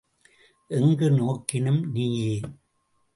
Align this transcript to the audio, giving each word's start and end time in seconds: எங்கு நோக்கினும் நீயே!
எங்கு 0.69 1.09
நோக்கினும் 1.11 1.91
நீயே! 1.91 2.33